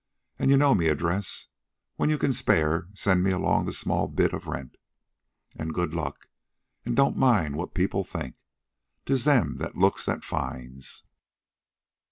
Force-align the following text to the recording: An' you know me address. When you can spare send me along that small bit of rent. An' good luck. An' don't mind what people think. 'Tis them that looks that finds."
An' 0.39 0.49
you 0.49 0.57
know 0.57 0.73
me 0.73 0.87
address. 0.87 1.45
When 1.97 2.09
you 2.09 2.17
can 2.17 2.33
spare 2.33 2.87
send 2.95 3.21
me 3.21 3.29
along 3.29 3.65
that 3.65 3.73
small 3.73 4.07
bit 4.07 4.33
of 4.33 4.47
rent. 4.47 4.77
An' 5.55 5.67
good 5.73 5.93
luck. 5.93 6.27
An' 6.83 6.95
don't 6.95 7.17
mind 7.17 7.55
what 7.55 7.75
people 7.75 8.03
think. 8.03 8.33
'Tis 9.05 9.25
them 9.25 9.57
that 9.57 9.77
looks 9.77 10.07
that 10.07 10.23
finds." 10.23 11.03